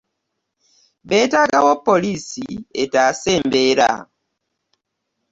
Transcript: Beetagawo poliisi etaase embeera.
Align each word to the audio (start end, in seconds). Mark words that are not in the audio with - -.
Beetagawo 1.09 1.73
poliisi 1.87 2.45
etaase 2.83 3.29
embeera. 3.39 3.89